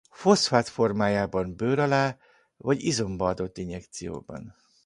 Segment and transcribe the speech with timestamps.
[0.09, 2.17] Foszfát formában bőr alá
[2.57, 4.55] vagy izomba adott injekcióban.